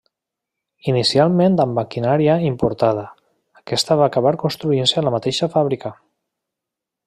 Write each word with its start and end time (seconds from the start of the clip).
Inicialment 0.91 1.57
amb 1.65 1.77
maquinària 1.79 2.37
importada, 2.47 3.03
aquesta 3.61 3.99
va 4.01 4.07
acabar 4.13 4.35
construint-se 4.47 5.01
a 5.03 5.05
la 5.09 5.15
mateixa 5.19 5.55
fàbrica. 5.59 5.97